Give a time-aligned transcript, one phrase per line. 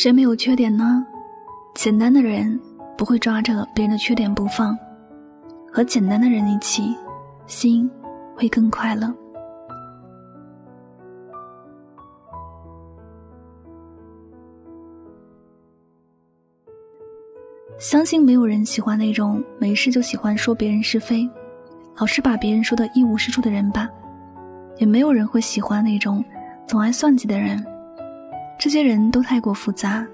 [0.00, 1.04] 谁没有缺点呢？
[1.74, 2.56] 简单的人
[2.96, 4.78] 不会抓着别人的缺点不放，
[5.72, 6.96] 和简单的人一起，
[7.48, 7.90] 心
[8.36, 9.12] 会更快乐。
[17.80, 21.28] 相信没有人喜欢那种没事就喜欢说别人是非，
[21.98, 23.88] 老是把别人说的一无是处的人吧。
[24.76, 26.24] 也没有人会喜欢那种
[26.68, 27.60] 总爱算计的人。
[28.58, 30.04] 这些人都太过复杂，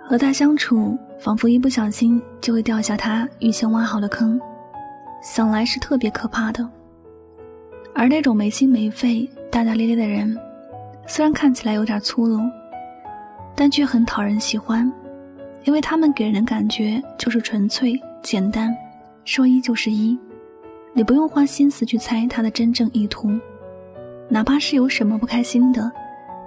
[0.00, 4.40] 和他相处仿佛一不小心就会掉下他预先挖好的坑，
[5.20, 6.66] 想来是特别可怕的。
[7.92, 10.38] 而那种没心没肺、大大咧咧的人，
[11.06, 12.38] 虽然看起来有点粗鲁，
[13.56, 14.90] 但却很讨人喜欢。
[15.64, 18.76] 因为他们给人的感觉就是纯粹、简单，
[19.24, 20.16] 说一就是一，
[20.92, 23.30] 你不用花心思去猜他的真正意图，
[24.28, 25.90] 哪怕是有什么不开心的，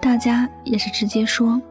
[0.01, 1.61] 大家也是直接说。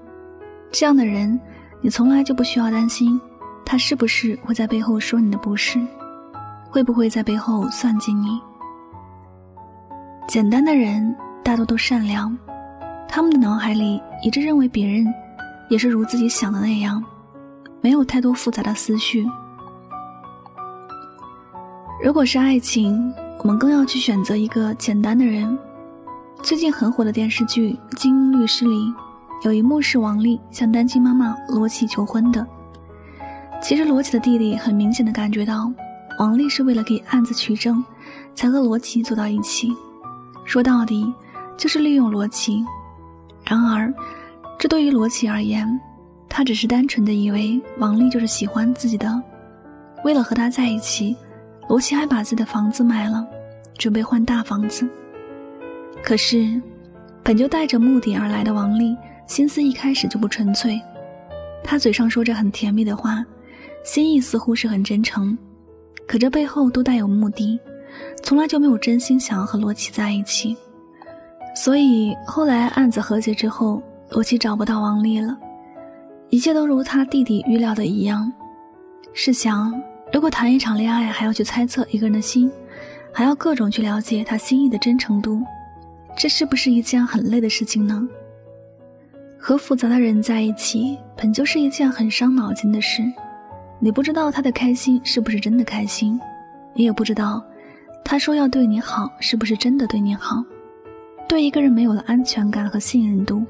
[0.73, 1.39] 这样的人，
[1.81, 3.21] 你从来就不需要担心，
[3.65, 5.81] 他是不是会在背后说你的不是，
[6.71, 8.41] 会不会在背后算计你。
[10.29, 12.37] 简单的人大多都善良，
[13.09, 15.07] 他们的脑海里一直认为别人
[15.69, 17.03] 也是如自己想的那样。
[17.81, 19.25] 没有太多复杂的思绪。
[22.03, 25.57] 如果是爱情，我们更要去选择一个简单的人。
[26.47, 28.95] 最近很火的电视剧《精英律师》里，
[29.43, 32.47] 有一幕是王丽向单亲妈妈罗琦求婚的。
[33.61, 35.69] 其实罗琦的弟弟很明显的感觉到，
[36.21, 37.85] 王丽是为了给案子取证，
[38.33, 39.75] 才和罗琦走到一起。
[40.45, 41.13] 说到底，
[41.57, 42.65] 就是利用罗琦。
[43.45, 43.93] 然而，
[44.57, 45.69] 这对于罗琦而言，
[46.29, 49.21] 他只是单纯的以为王丽就是喜欢自己的，
[50.05, 51.17] 为了和他在一起，
[51.69, 53.27] 罗琦还把自己的房子卖了，
[53.77, 54.89] 准备换大房子。
[56.03, 56.61] 可是，
[57.23, 60.81] 本就带着目的而来的王丽，心思一开始就不纯粹。
[61.65, 63.25] 她嘴上说着很甜蜜的话，
[63.85, 65.37] 心意似乎是很真诚，
[66.07, 67.59] 可这背后都带有目的，
[68.23, 70.57] 从来就没有真心想要和罗琦在一起。
[71.57, 75.37] 所以后来案子和解之后，罗琦找不到王丽了。
[76.31, 78.33] 一切都如他弟弟预料的一样。
[79.13, 79.73] 试想，
[80.13, 82.51] 如果谈一场恋爱还要去猜测一个人的心，
[83.13, 85.41] 还要各种去了解他心意的真诚度，
[86.17, 88.09] 这是不是一件很累的事情呢？
[89.39, 93.03] 和复杂的人在一起，本就是一件很伤脑筋的事。
[93.79, 96.19] 你不知道他的开心是不是真的开心，
[96.73, 97.45] 你也不知道
[98.03, 100.43] 他说要对你好是不是真的对你好。
[101.29, 103.45] 对一个人没有了安全感和信任度，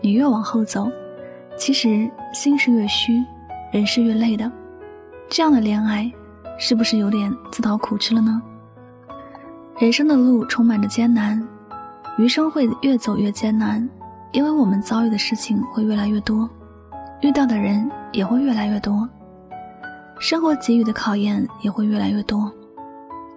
[0.00, 0.90] 你越往后走。
[1.56, 3.22] 其实心是越虚，
[3.70, 4.50] 人是越累的。
[5.28, 6.10] 这样的恋爱，
[6.58, 8.42] 是不是有点自讨苦吃了呢？
[9.78, 11.46] 人生的路充满着艰难，
[12.20, 13.88] 余生会越走越艰难，
[14.32, 16.46] 因为我们遭遇的事情会越来越多，
[17.22, 19.08] 遇到的人也会越来越多，
[20.18, 22.52] 生活给予的考验也会越来越多。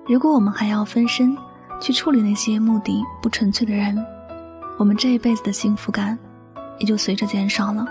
[0.06, 1.34] 如果我们还要分身
[1.80, 3.98] 去处理那些目的不纯粹的人，
[4.78, 6.20] 我们这一辈子的幸福感
[6.78, 7.88] 也就随着减少了。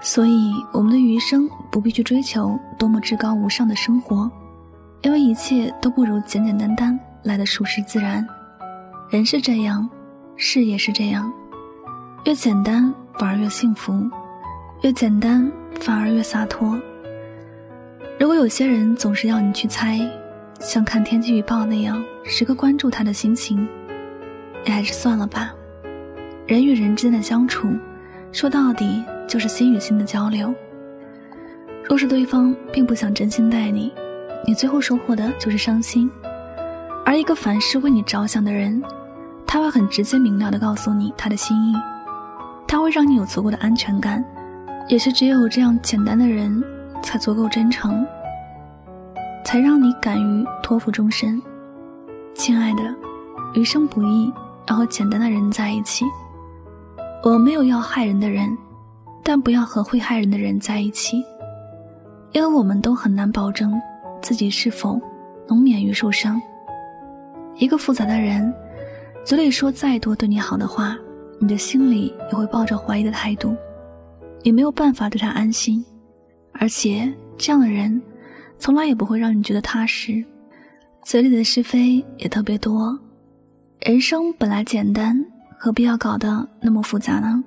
[0.00, 4.30] 所以，我们的余生不必去追求多么至高无上的生活，
[5.02, 8.26] 因为一切都不如简简单单来的舒适自然。
[9.12, 9.86] 人是这样，
[10.36, 11.30] 事也是这样，
[12.24, 14.08] 越简单反而越幸福，
[14.80, 16.80] 越简单反而越洒脱。
[18.18, 20.00] 如果有些人总是要你去猜，
[20.60, 23.68] 像看天气预报那样时刻关注他的心情，
[24.64, 25.52] 你还是算了吧。
[26.46, 27.68] 人与人之间的相处，
[28.32, 29.04] 说到底。
[29.28, 30.54] 就是心与心的交流。
[31.88, 33.90] 若是对方并不想真心待你，
[34.46, 36.10] 你最后收获的就是伤心。
[37.06, 38.82] 而一个凡事为你着想的人，
[39.52, 41.74] 他会很直接明了的告诉你他的心意，
[42.66, 44.24] 他会让你有足够的安全感。
[44.88, 46.64] 也是只有这样简单的人，
[47.02, 48.02] 才足够真诚，
[49.44, 51.38] 才让你敢于托付终身。
[52.32, 52.82] 亲爱的，
[53.52, 54.32] 余生不易，
[54.68, 56.06] 要和简单的人在一起。
[57.22, 58.56] 我没有要害人的人。
[59.22, 61.22] 但不要和会害人的人在一起，
[62.32, 63.78] 因为我们都很难保证
[64.22, 64.98] 自己是否
[65.46, 66.40] 能免于受伤。
[67.56, 68.50] 一个复杂的人，
[69.24, 70.98] 嘴里说再多对你好的话，
[71.38, 73.56] 你的心里也会抱着怀疑的态度，
[74.42, 75.84] 也没有办法对他安心。
[76.52, 78.02] 而且这样的人，
[78.58, 80.24] 从来也不会让你觉得踏实，
[81.04, 82.98] 嘴里的是非也特别多。
[83.80, 85.24] 人生本来简单，
[85.56, 87.42] 何必要搞得那么复杂呢？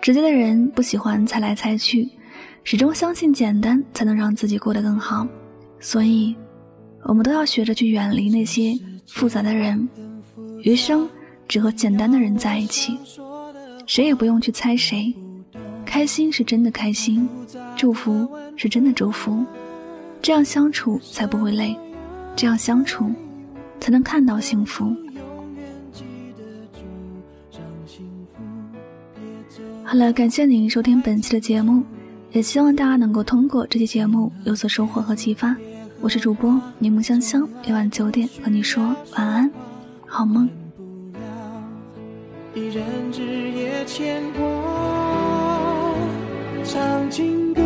[0.00, 2.08] 直接的人不喜欢猜来猜去，
[2.62, 5.26] 始终相信简单才能让自己过得更好，
[5.80, 6.36] 所以，
[7.02, 9.88] 我们都要学着去远离那些复杂的人，
[10.62, 11.08] 余生
[11.48, 12.98] 只和简单的人在一起。
[13.86, 15.14] 谁也不用去猜谁。
[15.84, 17.28] 开心是真的开心，
[17.76, 19.44] 祝福是真的祝福，
[20.22, 21.76] 这样相处才不会累，
[22.34, 23.12] 这样相处
[23.78, 24.92] 才能看到幸福。
[29.84, 31.84] 好了，感谢您收听本期的节目，
[32.32, 35.54] 也希望大家能够通过这期节目有所收获和启发。
[36.00, 38.82] 我是主播柠檬香香，每晚九点和你说
[39.16, 39.50] 晚安，
[40.16, 40.48] 好梦。
[46.64, 47.60] 唱情歌，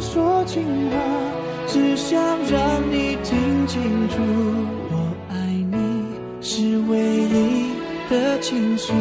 [0.00, 0.96] 说情话，
[1.66, 2.16] 只想
[2.48, 2.60] 让
[2.92, 4.22] 你听清楚，
[4.92, 4.94] 我
[5.30, 5.34] 爱
[5.72, 5.76] 你
[6.40, 7.72] 是唯一
[8.08, 8.94] 的倾诉。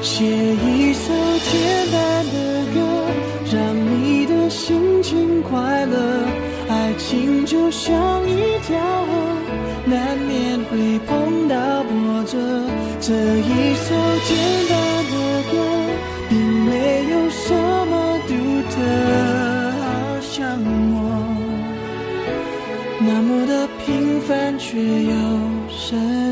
[0.00, 1.12] 写一首
[1.50, 2.38] 简单的
[2.72, 2.78] 歌，
[3.52, 6.24] 让你的心情快乐。
[6.68, 7.98] 爱情就像
[8.28, 9.12] 一条河，
[10.70, 12.38] 会碰到波折。
[13.00, 13.88] 这一首
[14.28, 14.30] 简
[14.68, 14.72] 单
[15.10, 15.14] 的
[15.50, 15.52] 歌，
[16.28, 16.32] 并
[16.64, 16.70] 没
[17.10, 17.44] 有什
[17.90, 17.92] 么
[18.28, 18.30] 独
[18.70, 18.72] 特，
[19.80, 19.84] 好
[20.20, 20.38] 像
[20.94, 20.96] 我，
[23.00, 23.52] 那么的
[23.84, 25.12] 平凡却又
[25.68, 26.29] 深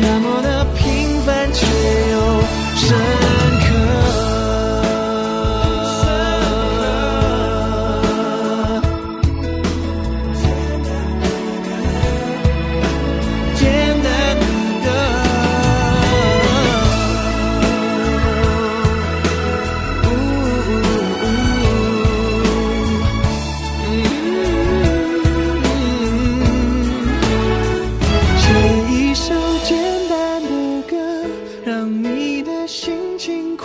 [0.00, 0.35] 那么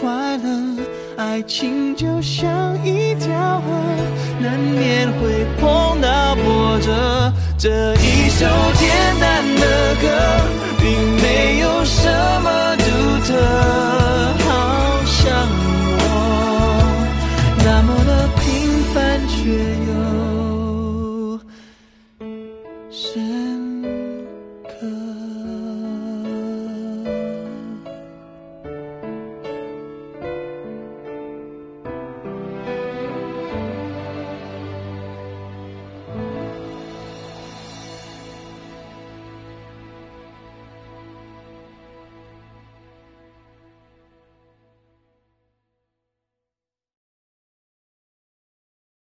[0.02, 0.84] 快乐，
[1.16, 3.72] 爱情就像一条河，
[4.40, 7.32] 难免会碰到波折。
[7.56, 8.90] 这一首简
[9.20, 10.08] 单的歌，
[10.80, 10.90] 并
[11.22, 12.10] 没有什
[12.42, 12.84] 么独
[13.28, 13.38] 特，
[14.44, 15.71] 好想你。